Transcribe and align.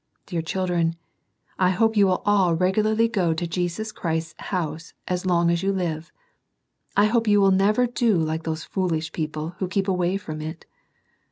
Dear 0.25 0.41
children, 0.41 0.95
I 1.59 1.69
hope 1.69 1.95
you 1.95 2.07
will 2.07 2.23
all 2.25 2.55
regularly 2.55 3.07
go 3.07 3.35
to 3.35 3.45
Jesus 3.45 3.91
Christ's 3.91 4.33
house 4.39 4.93
as 5.07 5.27
long 5.27 5.51
as 5.51 5.61
you 5.61 5.71
live. 5.71 6.11
I 6.97 7.05
hope 7.05 7.27
you 7.27 7.39
will 7.39 7.51
never 7.51 7.85
do 7.85 8.17
like 8.17 8.41
those 8.41 8.63
foolish 8.63 9.11
people 9.11 9.49
who 9.59 9.67
keep 9.67 9.87
away 9.87 10.17
from 10.17 10.41
it. 10.41 10.65